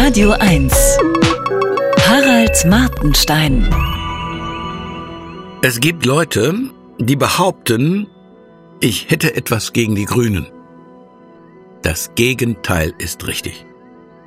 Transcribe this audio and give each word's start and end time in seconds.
Radio 0.00 0.30
1. 0.30 0.72
Harald 2.06 2.64
Martenstein. 2.66 3.68
Es 5.60 5.80
gibt 5.80 6.06
Leute, 6.06 6.54
die 6.98 7.16
behaupten, 7.16 8.06
ich 8.78 9.10
hätte 9.10 9.34
etwas 9.34 9.72
gegen 9.72 9.96
die 9.96 10.04
Grünen. 10.04 10.46
Das 11.82 12.12
Gegenteil 12.14 12.94
ist 12.98 13.26
richtig. 13.26 13.66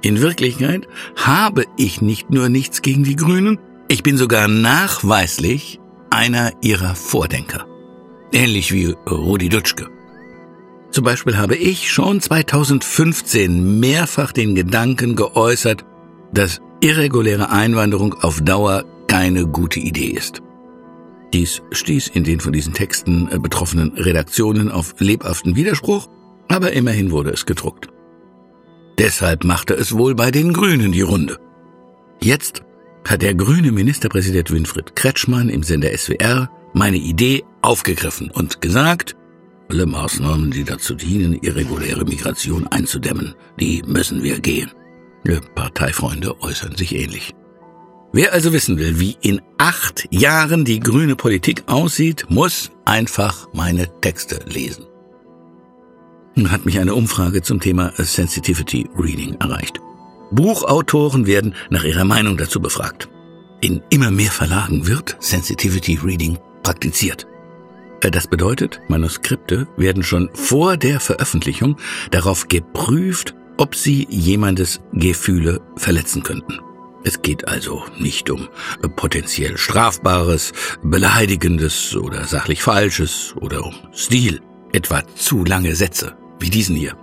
In 0.02 0.20
Wirklichkeit 0.20 0.90
habe 1.16 1.64
ich 1.78 2.02
nicht 2.02 2.32
nur 2.32 2.50
nichts 2.50 2.82
gegen 2.82 3.06
die 3.06 3.16
Grünen, 3.16 3.58
ich 3.88 4.04
bin 4.04 4.18
sogar 4.18 4.50
nachweislich 4.50 5.80
einer 6.10 6.52
ihrer 6.62 6.96
Vordenker. 6.96 7.66
Ähnlich 8.34 8.74
wie 8.74 8.94
Rudi 9.10 9.48
Dutschke. 9.48 9.90
Zum 10.92 11.06
Beispiel 11.06 11.38
habe 11.38 11.56
ich 11.56 11.90
schon 11.92 12.20
2015 12.20 13.80
mehrfach 13.80 14.34
den 14.34 14.56
Gedanken 14.56 15.16
geäußert, 15.16 15.86
dass 16.34 16.62
irreguläre 16.82 17.50
Einwanderung 17.50 18.14
auf 18.22 18.42
Dauer 18.42 18.84
keine 19.08 19.48
gute 19.48 19.80
Idee 19.80 20.10
ist. 20.10 20.42
Dies 21.34 21.62
stieß 21.72 22.10
in 22.10 22.26
den 22.26 22.42
von 22.42 22.52
diesen 22.52 22.74
Texten 22.74 23.30
äh, 23.32 23.40
betroffenen 23.40 23.94
Redaktionen 23.94 24.70
auf 24.70 24.96
lebhaften 25.00 25.56
Widerspruch, 25.56 26.08
aber 26.50 26.74
immerhin 26.74 27.12
wurde 27.12 27.32
es 27.32 27.46
gedruckt. 27.46 27.88
Deshalb 28.98 29.46
machte 29.46 29.74
es 29.74 29.94
wohl 29.94 30.14
bei 30.14 30.30
den 30.30 30.52
Grünen 30.52 30.92
die 30.92 31.02
Runde. 31.02 31.40
Jetzt 32.22 32.64
hat 33.08 33.22
der 33.22 33.34
grüne 33.34 33.72
Ministerpräsident 33.72 34.52
Winfried 34.52 34.96
Kretschmann 34.96 35.48
im 35.48 35.64
Sender 35.64 35.98
SWR 35.98 36.50
meine 36.74 36.98
Idee 36.98 37.44
aufgegriffen 37.62 38.30
und 38.30 38.62
gesagt, 38.62 39.16
alle 39.72 39.86
Maßnahmen, 39.86 40.52
die 40.52 40.66
dazu 40.66 40.96
dienen, 40.96 41.40
irreguläre 41.42 42.04
Migration 42.04 42.68
einzudämmen, 42.68 43.36
die 43.58 43.82
müssen 43.88 44.22
wir 44.22 44.38
gehen. 44.42 44.70
Parteifreunde 45.56 46.42
äußern 46.42 46.76
sich 46.76 46.94
ähnlich. 46.94 47.34
Wer 48.12 48.34
also 48.34 48.52
wissen 48.52 48.78
will, 48.78 49.00
wie 49.00 49.16
in 49.22 49.42
acht 49.58 50.10
Jahren 50.12 50.66
die 50.66 50.82
grüne 50.82 51.16
Politik 51.16 51.64
aussieht, 51.68 52.26
muss 52.28 52.72
einfach 52.84 53.48
meine 53.54 53.88
Texte 54.02 54.44
lesen. 54.46 54.88
Nun 56.36 56.52
hat 56.52 56.66
mich 56.66 56.78
eine 56.80 56.94
Umfrage 56.94 57.42
zum 57.42 57.62
Thema 57.62 57.94
Sensitivity 57.96 58.90
Reading 58.98 59.36
erreicht. 59.40 59.80
Buchautoren 60.32 61.28
werden 61.28 61.56
nach 61.70 61.86
ihrer 61.86 62.04
Meinung 62.04 62.36
dazu 62.36 62.60
befragt. 62.60 63.08
In 63.62 63.82
immer 63.90 64.12
mehr 64.12 64.32
Verlagen 64.32 64.86
wird 64.86 65.16
Sensitivity 65.22 65.98
Reading 66.04 66.38
praktiziert. 66.62 67.26
Äh, 68.02 68.12
das 68.12 68.28
bedeutet, 68.28 68.82
Manuskripte 68.88 69.68
werden 69.78 70.04
schon 70.04 70.30
vor 70.34 70.78
der 70.78 71.00
Veröffentlichung 71.00 71.78
darauf 72.12 72.48
geprüft, 72.48 73.36
ob 73.58 73.76
sie 73.76 74.08
jemandes 74.10 74.82
Gefühle 74.94 75.62
verletzen 75.76 76.24
könnten. 76.24 76.60
Es 77.04 77.22
geht 77.22 77.48
also 77.48 77.84
nicht 77.98 78.30
um 78.30 78.48
potenziell 78.96 79.58
Strafbares, 79.58 80.54
Beleidigendes 80.84 81.96
oder 81.96 82.26
sachlich 82.26 82.62
Falsches 82.62 83.34
oder 83.40 83.66
um 83.66 83.74
Stil, 83.94 84.42
etwa 84.72 85.04
zu 85.16 85.44
lange 85.44 85.76
Sätze 85.76 86.16
wie 86.40 86.50
diesen 86.50 86.76
hier. 86.76 86.96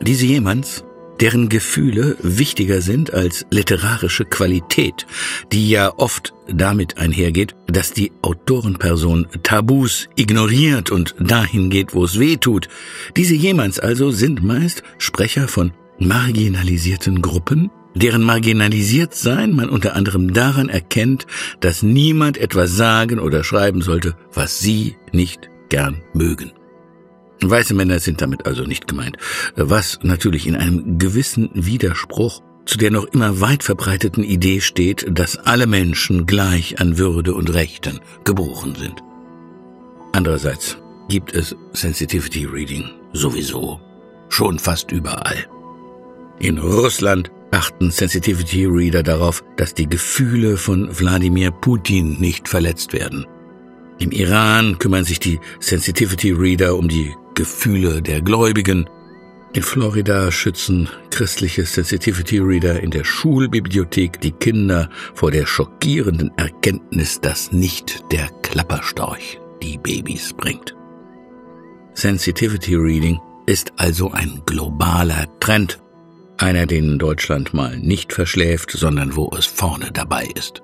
Diese 0.00 0.26
jemands 0.26 0.84
deren 1.20 1.48
Gefühle 1.48 2.16
wichtiger 2.22 2.80
sind 2.80 3.12
als 3.12 3.46
literarische 3.50 4.24
Qualität, 4.24 5.06
die 5.52 5.70
ja 5.70 5.92
oft 5.96 6.34
damit 6.48 6.98
einhergeht, 6.98 7.54
dass 7.66 7.92
die 7.92 8.12
Autorenperson 8.22 9.28
Tabus 9.42 10.08
ignoriert 10.16 10.90
und 10.90 11.14
dahin 11.18 11.70
geht, 11.70 11.94
wo 11.94 12.04
es 12.04 12.18
weh 12.18 12.36
tut. 12.36 12.68
Diese 13.16 13.34
jemands 13.34 13.78
also 13.78 14.10
sind 14.10 14.42
meist 14.42 14.82
Sprecher 14.98 15.48
von 15.48 15.72
marginalisierten 15.98 17.22
Gruppen, 17.22 17.70
deren 17.94 18.22
marginalisiert 18.22 19.14
sein 19.14 19.54
man 19.54 19.68
unter 19.68 19.94
anderem 19.94 20.34
daran 20.34 20.68
erkennt, 20.68 21.26
dass 21.60 21.82
niemand 21.82 22.38
etwas 22.38 22.72
sagen 22.72 23.20
oder 23.20 23.44
schreiben 23.44 23.82
sollte, 23.82 24.16
was 24.32 24.58
sie 24.58 24.96
nicht 25.12 25.48
gern 25.68 26.02
mögen. 26.12 26.52
Weiße 27.50 27.74
Männer 27.74 27.98
sind 27.98 28.20
damit 28.20 28.46
also 28.46 28.64
nicht 28.64 28.88
gemeint, 28.88 29.16
was 29.56 29.98
natürlich 30.02 30.46
in 30.46 30.56
einem 30.56 30.98
gewissen 30.98 31.50
Widerspruch 31.54 32.42
zu 32.66 32.78
der 32.78 32.90
noch 32.90 33.04
immer 33.04 33.40
weit 33.40 33.62
verbreiteten 33.62 34.24
Idee 34.24 34.60
steht, 34.60 35.06
dass 35.10 35.36
alle 35.36 35.66
Menschen 35.66 36.26
gleich 36.26 36.80
an 36.80 36.98
Würde 36.98 37.34
und 37.34 37.52
Rechten 37.52 38.00
geboren 38.24 38.74
sind. 38.74 39.02
Andererseits 40.12 40.78
gibt 41.08 41.34
es 41.34 41.54
Sensitivity 41.72 42.46
Reading 42.46 42.88
sowieso 43.12 43.80
schon 44.28 44.58
fast 44.58 44.92
überall. 44.92 45.46
In 46.38 46.58
Russland 46.58 47.30
achten 47.50 47.90
Sensitivity 47.90 48.66
Reader 48.66 49.02
darauf, 49.02 49.44
dass 49.56 49.74
die 49.74 49.88
Gefühle 49.88 50.56
von 50.56 50.88
Wladimir 50.98 51.52
Putin 51.52 52.18
nicht 52.18 52.48
verletzt 52.48 52.92
werden. 52.92 53.26
Im 53.98 54.10
Iran 54.10 54.78
kümmern 54.78 55.04
sich 55.04 55.20
die 55.20 55.38
Sensitivity 55.60 56.32
Reader 56.32 56.76
um 56.76 56.88
die 56.88 57.14
Gefühle 57.34 58.02
der 58.02 58.20
Gläubigen. 58.22 58.88
In 59.52 59.62
Florida 59.62 60.32
schützen 60.32 60.88
christliche 61.10 61.64
Sensitivity 61.64 62.38
Reader 62.38 62.80
in 62.80 62.90
der 62.90 63.04
Schulbibliothek 63.04 64.20
die 64.20 64.32
Kinder 64.32 64.90
vor 65.14 65.30
der 65.30 65.46
schockierenden 65.46 66.36
Erkenntnis, 66.36 67.20
dass 67.20 67.52
nicht 67.52 68.02
der 68.10 68.28
Klapperstorch 68.42 69.38
die 69.62 69.78
Babys 69.78 70.32
bringt. 70.32 70.74
Sensitivity 71.94 72.74
Reading 72.74 73.20
ist 73.46 73.72
also 73.76 74.10
ein 74.10 74.42
globaler 74.46 75.26
Trend, 75.38 75.78
einer, 76.38 76.66
den 76.66 76.98
Deutschland 76.98 77.54
mal 77.54 77.78
nicht 77.78 78.12
verschläft, 78.12 78.72
sondern 78.72 79.14
wo 79.14 79.30
es 79.38 79.46
vorne 79.46 79.90
dabei 79.92 80.28
ist. 80.34 80.62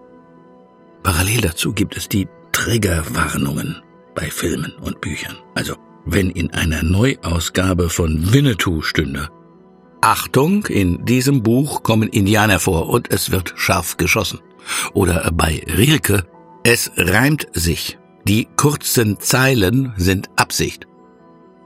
Parallel 1.05 1.43
dazu 1.43 1.73
gibt 1.73 1.97
es 1.97 2.09
die 2.09 2.27
Triggerwarnungen 2.51 3.81
bei 4.15 4.31
Filmen 4.31 4.73
und 4.81 5.01
Büchern. 5.01 5.37
Also 5.55 5.77
wenn 6.05 6.31
in 6.31 6.53
einer 6.53 6.83
Neuausgabe 6.83 7.89
von 7.89 8.33
Winnetou 8.33 8.83
stünde. 8.83 9.29
Achtung, 10.01 10.67
in 10.67 11.05
diesem 11.05 11.43
Buch 11.43 11.83
kommen 11.83 12.09
Indianer 12.09 12.59
vor 12.59 12.89
und 12.89 13.11
es 13.11 13.31
wird 13.31 13.53
scharf 13.57 13.97
geschossen. 13.97 14.41
Oder 14.95 15.31
bei 15.33 15.63
Rilke, 15.77 16.25
es 16.65 16.91
reimt 16.97 17.49
sich. 17.53 17.99
Die 18.27 18.49
kurzen 18.57 19.19
Zeilen 19.19 19.93
sind 19.97 20.29
Absicht. 20.37 20.87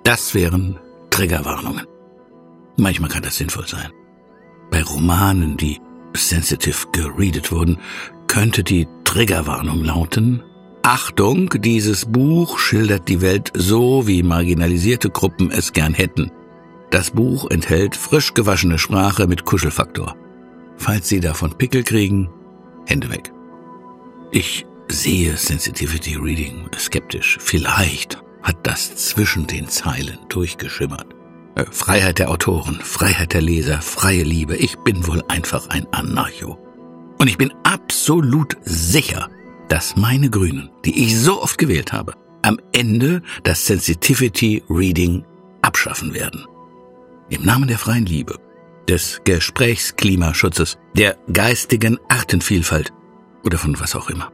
Das 0.05 0.35
wären 0.35 0.79
Triggerwarnungen. 1.11 1.87
Manchmal 2.77 3.11
kann 3.11 3.23
das 3.23 3.37
sinnvoll 3.37 3.67
sein. 3.67 3.91
Bei 4.71 4.83
Romanen, 4.83 5.57
die 5.57 5.81
sensitive 6.15 6.89
geredet 6.93 7.53
wurden, 7.53 7.79
könnte 8.27 8.65
die 8.65 8.89
Triggerwarnung 9.05 9.85
lauten, 9.85 10.43
Achtung, 10.87 11.49
dieses 11.63 12.05
Buch 12.05 12.59
schildert 12.59 13.09
die 13.09 13.23
Welt 13.23 13.51
so, 13.55 14.07
wie 14.07 14.23
marginalisierte 14.23 15.09
Gruppen 15.09 15.51
es 15.51 15.73
gern 15.73 15.95
hätten. 15.95 16.31
Das 16.91 17.13
Buch 17.13 17.51
enthält 17.51 17.97
frisch 17.97 18.35
gewaschene 18.35 18.79
Sprache 18.79 19.27
mit 19.27 19.47
Kuschelfaktor. 19.47 20.15
Falls 20.77 21.09
Sie 21.09 21.21
davon 21.21 21.57
Pickel 21.57 21.85
kriegen, 21.85 22.29
Hände 22.85 23.09
weg. 23.09 23.33
Ich 24.31 24.67
sehe 24.89 25.39
Sensitivity 25.39 26.17
Reading 26.17 26.69
skeptisch. 26.79 27.39
Vielleicht 27.41 28.23
hat 28.43 28.59
das 28.67 28.95
zwischen 28.95 29.47
den 29.47 29.69
Zeilen 29.69 30.19
durchgeschimmert. 30.29 31.07
Äh, 31.55 31.65
Freiheit 31.71 32.19
der 32.19 32.31
Autoren, 32.31 32.79
Freiheit 32.83 33.33
der 33.33 33.41
Leser, 33.41 33.81
freie 33.81 34.23
Liebe. 34.23 34.57
Ich 34.57 34.77
bin 34.81 35.07
wohl 35.07 35.23
einfach 35.29 35.71
ein 35.71 35.87
Anarcho. 35.93 36.59
Und 37.19 37.29
ich 37.29 37.39
bin 37.39 37.55
absolut 37.63 38.59
sicher, 38.65 39.31
dass 39.69 39.97
meine 39.97 40.31
Grünen, 40.31 40.71
die 40.85 41.05
ich 41.05 41.19
so 41.19 41.43
oft 41.43 41.59
gewählt 41.59 41.93
habe, 41.93 42.15
am 42.43 42.59
Ende 42.73 43.23
das 43.43 43.67
Sensitivity 43.67 44.63
Reading 44.69 45.25
abschaffen 45.63 46.15
werden. 46.15 46.47
Im 47.31 47.43
Namen 47.43 47.69
der 47.69 47.79
freien 47.79 48.07
Liebe, 48.07 48.39
des 48.89 49.21
Gesprächsklimaschutzes, 49.25 50.79
der 50.95 51.17
geistigen 51.33 51.99
Artenvielfalt 52.09 52.93
oder 53.45 53.59
von 53.59 53.79
was 53.81 53.97
auch 53.97 54.11
immer. 54.11 54.31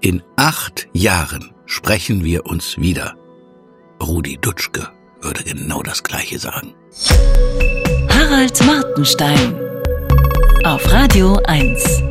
In 0.00 0.22
acht 0.36 0.88
Jahren 0.92 1.52
sprechen 1.66 2.24
wir 2.24 2.46
uns 2.46 2.78
wieder. 2.78 3.16
Rudi 4.00 4.38
Dutschke 4.40 4.88
würde 5.20 5.42
genau 5.42 5.82
das 5.82 6.04
Gleiche 6.04 6.38
sagen. 6.38 6.74
Harald 8.08 8.64
Martenstein 8.64 9.54
auf 10.64 10.92
Radio 10.92 11.40
1. 11.46 12.02